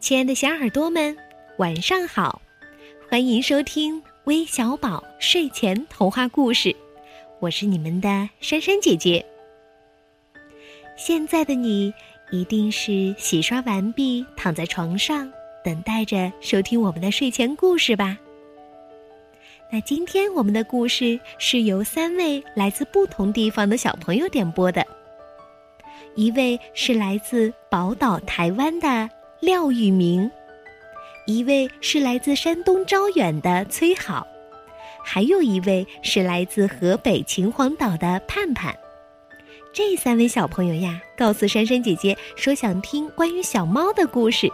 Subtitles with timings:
[0.00, 1.16] 亲爱的小耳朵们，
[1.56, 2.40] 晚上好！
[3.10, 6.74] 欢迎收听微小宝睡前童话故事，
[7.40, 9.24] 我是你们的珊珊姐姐。
[10.96, 11.92] 现在的你
[12.30, 15.30] 一定是洗刷完毕，躺在床上
[15.64, 18.16] 等待着收听我们的睡前故事吧？
[19.72, 24.86] 那今天我们的故事是由三位来自不同地方的小朋友点播的，
[26.14, 29.10] 一位是来自宝岛台湾的。
[29.40, 30.28] 廖玉明，
[31.24, 34.26] 一位是来自山东招远的崔好，
[35.04, 38.74] 还有一位是来自河北秦皇岛的盼盼。
[39.72, 44.50] 这三位小朋友呀，告诉珊珊姐姐说想听关于小猫的故事。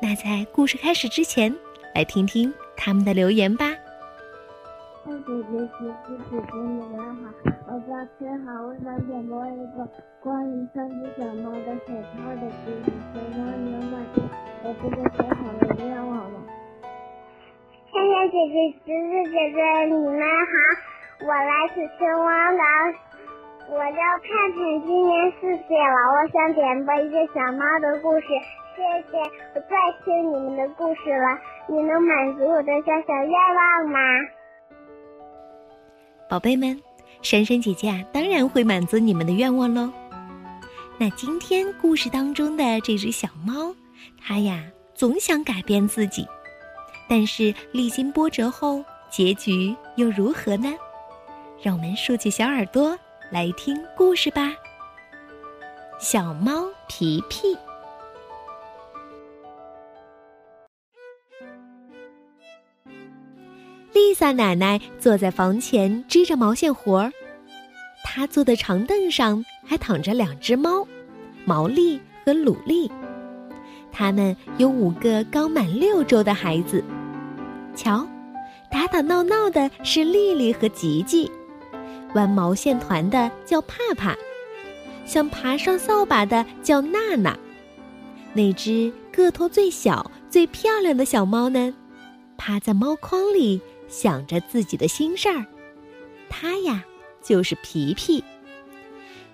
[0.00, 1.52] 那在故事开始之前，
[1.92, 3.74] 来听听他们的留言吧。
[5.04, 5.42] 姐姐，姐
[5.80, 5.90] 姐，
[6.30, 7.26] 姐姐，你们好，
[7.66, 9.88] 我叫崔好，我想点播一个
[10.20, 12.92] 关于三只小猫的手套的故事，
[14.82, 16.40] 这个最好的愿望吗？
[17.92, 18.54] 珊珊姐姐，
[18.86, 22.64] 橘子姐姐，你们好，我来自青蛙岛，
[23.68, 28.26] 我叫盼盼，今年四岁了，我想点播一个小猫的故事，
[28.74, 29.18] 谢谢，
[29.54, 33.98] 我最爱听你们的故事了，你能满足我的小小愿望吗？
[36.30, 36.80] 宝贝们，
[37.20, 39.92] 珊珊姐姐啊，当然会满足你们的愿望喽。
[40.96, 43.74] 那今天故事当中的这只小猫，
[44.22, 46.26] 它呀总想改变自己，
[47.08, 50.72] 但是历经波折后，结局又如何呢？
[51.62, 52.98] 让我们竖起小耳朵
[53.30, 54.52] 来听故事吧。
[55.98, 57.56] 小猫皮皮。
[63.92, 67.12] 丽萨奶奶坐在房前织着毛线活儿，
[68.04, 70.86] 她坐的长凳上还躺着两只猫，
[71.44, 72.90] 毛利和鲁利。
[73.92, 76.84] 他们有五个刚满六周的孩子。
[77.74, 78.06] 瞧，
[78.70, 81.30] 打打闹闹的是丽丽和吉吉，
[82.14, 84.16] 玩毛线团的叫帕帕，
[85.04, 87.38] 想爬上扫把的叫娜娜。
[88.32, 91.74] 那只个头最小、最漂亮的小猫呢，
[92.36, 93.60] 趴在猫筐里。
[93.88, 95.44] 想着自己的心事儿，
[96.28, 96.84] 它呀
[97.20, 98.22] 就是皮皮。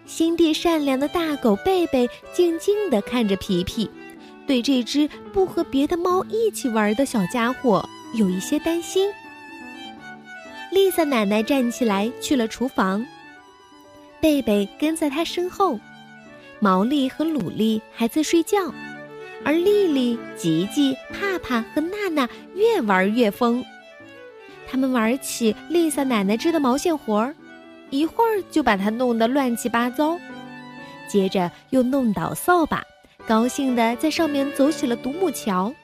[0.06, 3.90] 心地善良的大狗贝贝静静地看着皮皮，
[4.46, 9.10] 对这只不和别的猫一起玩的小家伙有一些担心。
[10.70, 13.04] 丽萨奶奶站起来去了厨房，
[14.20, 15.78] 贝贝跟在她身后，
[16.60, 18.72] 毛利和鲁利还在睡觉，
[19.44, 23.64] 而丽丽、吉吉、帕帕和娜娜越玩越疯。
[24.68, 27.34] 他们玩起丽萨奶奶织的毛线活儿，
[27.90, 30.18] 一会儿就把它弄得乱七八糟，
[31.08, 32.82] 接着又弄倒扫把，
[33.26, 35.74] 高兴地在上面走起了独木桥。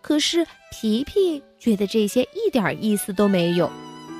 [0.00, 3.70] 可是皮皮觉得这些一点意思都没有，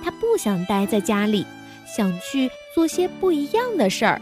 [0.05, 1.47] 他不想待在家里，
[1.87, 4.21] 想去做些不一样的事儿。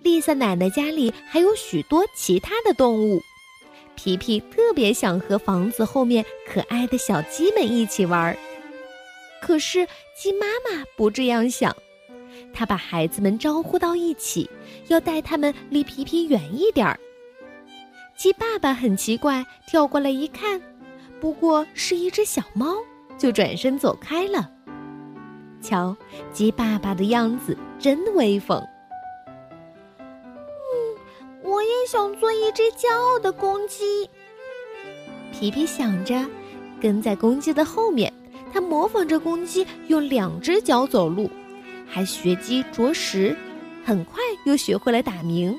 [0.00, 3.20] 丽萨奶奶家里还有许多其他的动物。
[3.94, 8.36] 皮皮特别想和房子后面可爱的小鸡们一起玩，
[9.40, 11.76] 可是鸡妈妈不这样想，
[12.52, 14.48] 她把孩子们招呼到一起，
[14.88, 16.98] 要带他们离皮皮远一点儿。
[18.16, 20.60] 鸡爸爸很奇怪，跳过来一看，
[21.20, 22.76] 不过是一只小猫，
[23.18, 24.50] 就转身走开了。
[25.60, 25.96] 瞧，
[26.32, 28.60] 鸡爸爸的样子真威风。
[29.98, 30.96] 嗯
[31.42, 34.08] 我也想做一只骄傲的公鸡。
[35.32, 36.24] 皮皮想着，
[36.80, 38.12] 跟在公鸡的后面，
[38.52, 41.28] 他模仿着公鸡用两只脚走路，
[41.92, 43.36] 还学鸡啄食，
[43.84, 45.54] 很快又学会了打鸣。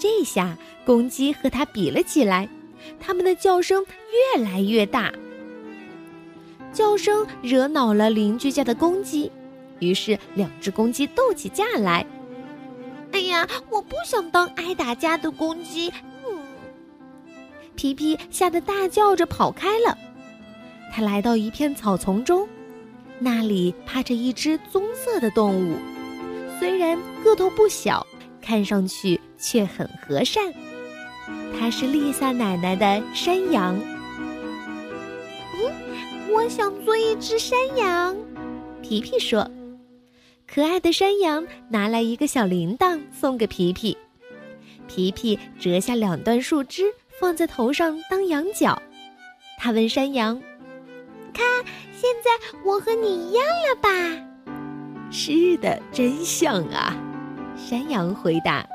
[0.00, 2.48] 这下公鸡和它比了起来，
[2.98, 3.86] 他们的叫声
[4.34, 5.12] 越来越大，
[6.72, 9.30] 叫声惹恼了邻居家的公鸡，
[9.78, 12.04] 于是两只公鸡斗起架来。
[13.12, 15.92] 哎呀，我不想当挨打架的公鸡。
[17.76, 19.96] 皮皮吓得大叫着跑开了。
[20.92, 22.48] 他来到一片草丛中，
[23.18, 25.76] 那里趴着一只棕色的动物，
[26.58, 28.06] 虽然个头不小，
[28.42, 30.52] 看上去却很和善。
[31.58, 33.78] 它是丽萨奶奶的山羊。
[35.54, 35.72] 嗯，
[36.32, 38.16] 我想做一只山羊。
[38.82, 39.50] 皮皮说。
[40.46, 43.96] 可爱的山羊拿来一个小铃铛送给皮皮，
[44.86, 46.84] 皮皮折下两段树枝
[47.18, 48.80] 放在头上当羊角。
[49.58, 50.40] 他问山羊
[51.34, 51.44] ：“看，
[51.92, 52.30] 现在
[52.64, 53.90] 我和你一样了吧
[55.12, 56.96] ？”“是的，真像啊！”
[57.58, 58.66] 山羊回答。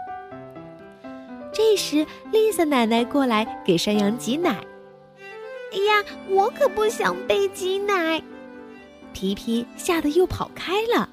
[1.51, 4.51] 这时，丽萨奶奶过来给山羊挤奶。
[5.71, 8.21] 哎呀，我可不想被挤奶！
[9.13, 11.09] 皮皮吓得又跑开了。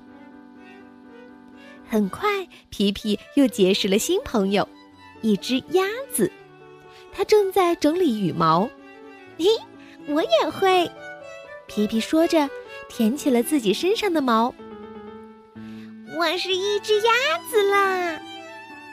[1.88, 4.68] 很快，皮皮又结识了新朋友，
[5.22, 6.30] 一只鸭子。
[7.12, 8.68] 它正在整理羽毛。
[9.38, 9.46] 嘿，
[10.06, 10.90] 我也会。
[11.76, 12.48] 皮皮说着，
[12.88, 14.54] 舔起了自己身上的毛。
[16.16, 17.12] 我是一只鸭
[17.50, 18.18] 子啦！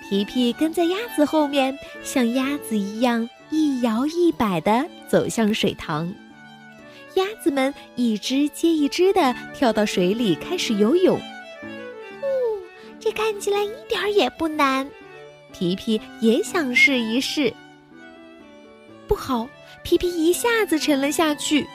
[0.10, 6.14] 皮皮跟在鸭子后面，像鸭子一样一摇一摆的走向水塘。
[7.14, 11.18] 鸭子们一只接一只的跳到水里开始游泳。
[11.18, 12.28] 哦，
[13.00, 14.86] 这看起来一点也不难。
[15.54, 17.54] 皮皮也想试一试。
[19.08, 19.48] 不好，
[19.84, 21.66] 皮皮一下子沉了下去。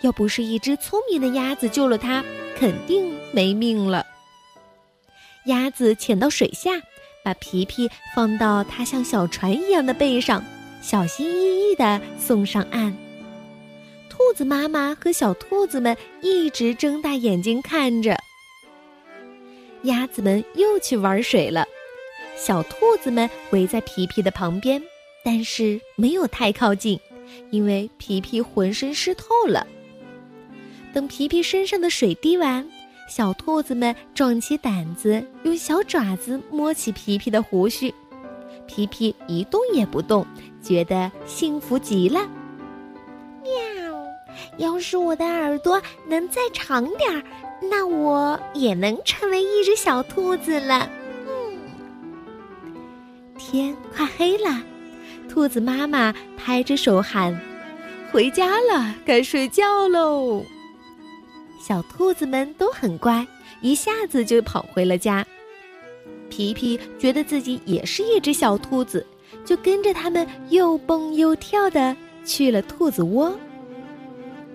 [0.00, 2.24] 要不是一只聪明的鸭子救了他，
[2.56, 4.06] 肯定没命了。
[5.46, 6.72] 鸭子潜到水下，
[7.24, 10.44] 把皮皮放到它像小船一样的背上，
[10.82, 12.96] 小心翼翼地送上岸。
[14.08, 18.18] 兔子妈妈和小兔子们一直睁大眼睛看着。
[19.82, 21.66] 鸭子们又去玩水了，
[22.36, 24.82] 小兔子们围在皮皮的旁边，
[25.24, 26.98] 但是没有太靠近，
[27.50, 29.66] 因为皮皮浑身湿透了。
[30.92, 32.66] 等皮皮身上的水滴完，
[33.08, 37.94] 小兔子们壮起胆子，用小爪子摸起皮皮的胡须。
[38.66, 40.26] 皮皮一动也不动，
[40.62, 42.20] 觉得幸福极了。
[43.42, 43.52] 喵！
[44.58, 47.22] 要是我的耳朵能再长点儿，
[47.62, 50.88] 那我也能成为一只小兔子了。
[51.26, 51.58] 嗯。
[53.38, 54.62] 天快黑了，
[55.28, 57.40] 兔子妈妈拍着手喊
[58.12, 60.44] ：“回家了，该睡觉喽。”
[61.58, 63.26] 小兔子们都很乖，
[63.60, 65.26] 一下子就跑回了家。
[66.30, 69.04] 皮皮觉得自己也是一只小兔子，
[69.44, 73.36] 就跟着他们又蹦又跳的去了兔子窝。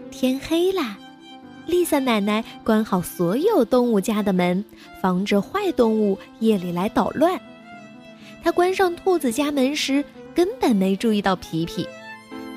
[0.09, 0.97] 天黑了，
[1.65, 4.63] 丽萨奶奶关好所有动物家的门，
[5.01, 7.39] 防止坏动物夜里来捣乱。
[8.43, 10.03] 她关上兔子家门时，
[10.35, 11.87] 根本没注意到皮皮。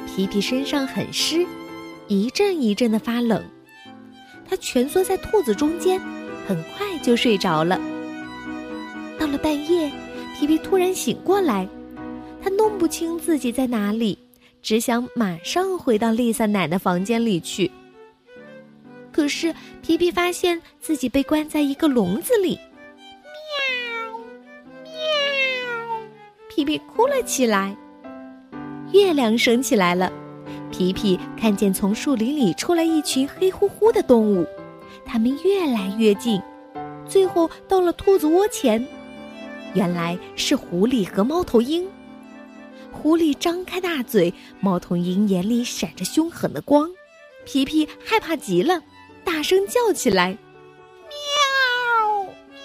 [0.07, 1.47] 皮皮身上很湿，
[2.09, 3.43] 一阵一阵的发冷。
[4.49, 6.01] 他蜷缩在兔子中间，
[6.47, 7.81] 很快就睡着了。
[9.19, 9.91] 到了半夜，
[10.39, 11.69] 皮皮突然醒过来，
[12.43, 14.19] 他弄不清自己在哪里，
[14.63, 17.71] 只想马上回到丽萨奶奶房间里去。
[19.11, 22.59] 可是皮皮发现自己被关在一个笼子里，
[24.05, 24.19] 喵
[24.85, 24.93] 喵，
[26.51, 27.75] 皮皮哭了起来。
[28.93, 30.13] 月亮升起来了。
[30.71, 34.47] 皮皮看见从树林里出来一群黑乎乎的动物，
[35.05, 36.41] 它们越来越近，
[37.09, 38.87] 最后到了兔子窝前。
[39.75, 41.89] 原来是狐狸和猫头鹰。
[42.93, 46.91] 狐狸张开大嘴，猫头鹰眼里闪着凶狠的光。
[47.45, 48.83] 皮皮害怕极了，
[49.23, 50.37] 大声叫起来
[52.19, 52.59] ：“喵喵！”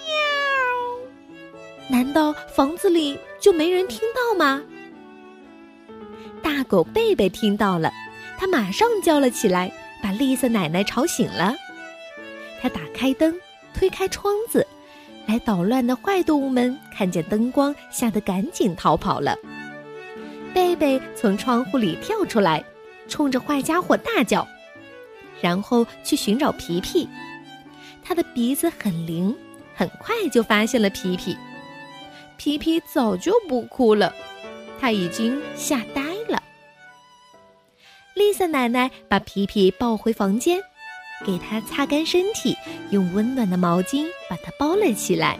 [1.88, 4.62] 难道房子里就没人听到吗？
[6.42, 7.92] 大狗贝贝听到了，
[8.38, 9.72] 他马上叫了起来，
[10.02, 11.54] 把丽萨奶奶吵醒了。
[12.60, 13.34] 他打开灯，
[13.72, 14.66] 推开窗子，
[15.26, 19.36] 来捣乱的坏动物们看见灯光，吓得赶紧逃跑了。
[20.52, 22.62] 贝贝从窗户里跳出来，
[23.08, 24.46] 冲着坏家伙大叫，
[25.40, 27.08] 然后去寻找皮皮。
[28.04, 29.34] 他的鼻子很灵，
[29.74, 31.36] 很快就发现了皮皮。
[32.36, 34.12] 皮皮早就不哭了，
[34.80, 36.11] 他已经吓呆。
[38.32, 40.58] 丽萨奶奶把皮皮抱回房间，
[41.22, 42.56] 给他擦干身体，
[42.90, 45.38] 用温暖的毛巾把他包了起来，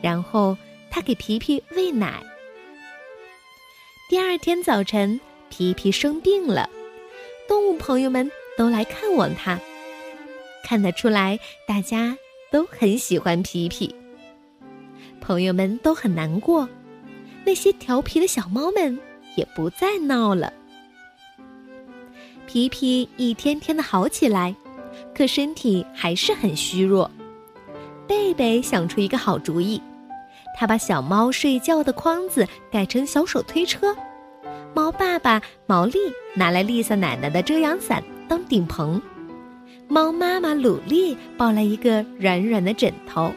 [0.00, 0.56] 然后
[0.90, 2.22] 她给皮皮喂奶。
[4.08, 6.70] 第二天早晨，皮皮生病了，
[7.46, 9.60] 动物朋友们都来看望他。
[10.64, 12.16] 看得出来，大家
[12.50, 13.94] 都很喜欢皮皮。
[15.20, 16.66] 朋友们都很难过，
[17.44, 18.98] 那些调皮的小猫们
[19.36, 20.50] 也不再闹了。
[22.48, 24.56] 皮皮一天天的好起来，
[25.14, 27.10] 可身体还是很虚弱。
[28.06, 29.82] 贝贝想出一个好主意，
[30.56, 33.94] 他把小猫睡觉的筐子改成小手推车，
[34.74, 35.98] 猫爸爸毛利
[36.34, 38.98] 拿来丽萨奶奶的遮阳伞当顶棚，
[39.86, 43.30] 猫妈妈鲁丽抱来一个软软的枕头。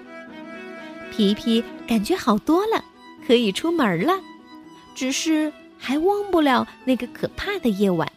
[1.11, 2.81] 皮皮感觉好多了，
[3.27, 4.13] 可以出门了，
[4.95, 8.09] 只是还忘不了那个可怕的夜晚。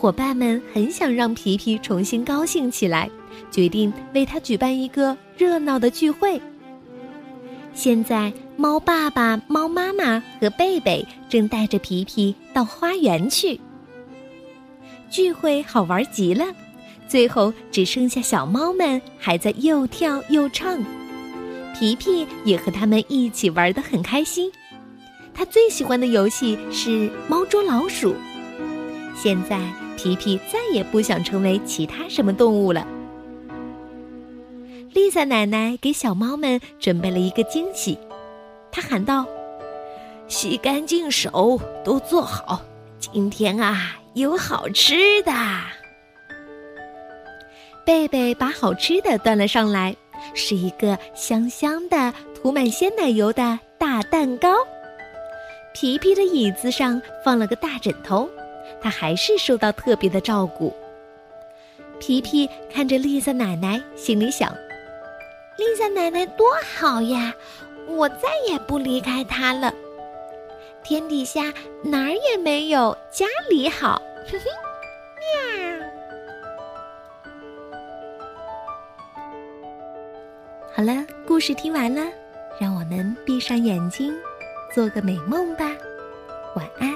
[0.00, 3.10] 伙伴们很想让皮皮重新高兴起来，
[3.50, 6.40] 决定为他举办一个热闹的聚会。
[7.74, 13.60] 现在，猫爸爸、猫妈妈和贝贝正带着皮皮到花园去。
[15.10, 16.44] 聚会好玩极了，
[17.08, 20.80] 最后只剩下小猫们还在又跳又唱，
[21.76, 24.48] 皮皮也和他们一起玩得很开心。
[25.34, 28.14] 他最喜欢的游戏是猫捉老鼠。
[29.16, 29.58] 现在，
[29.98, 32.86] 皮皮再也不想成为其他什么动物了。
[34.92, 37.98] 丽萨奶奶给小猫们准备了一个惊喜，
[38.70, 39.26] 她喊道
[40.28, 42.62] ：“洗干净手，都坐好，
[43.00, 45.32] 今天啊有好吃的。”
[47.84, 49.96] 贝贝把好吃的端了上来，
[50.32, 54.54] 是一个香香的、涂满鲜奶油的大蛋糕。
[55.74, 58.28] 皮皮的椅子上放了个大枕头，
[58.80, 60.74] 他还是受到特别的照顾。
[61.98, 64.52] 皮皮看着丽萨奶奶，心里想。
[65.56, 66.46] 丽萨奶奶多
[66.76, 67.34] 好呀，
[67.88, 69.74] 我再也不离开她了。
[70.84, 74.00] 天底下哪儿也没有家里好。
[74.30, 74.44] 嘿嘿，
[75.18, 75.86] 喵。
[80.72, 82.02] 好了，故事听完了，
[82.60, 84.14] 让我们闭上眼睛，
[84.72, 85.72] 做个美梦吧，
[86.54, 86.94] 晚安。